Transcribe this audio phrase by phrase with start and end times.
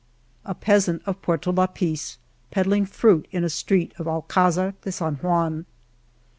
[0.01, 2.17] p A peasant of Puerto Lapice
[2.49, 5.67] peddling fruit in a street of Alcdzar de San Juan